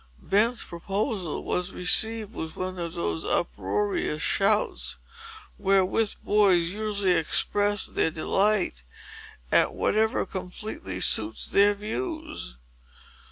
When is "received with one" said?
1.73-2.79